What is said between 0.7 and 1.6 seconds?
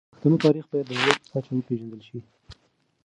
بايد د نړۍ په کچه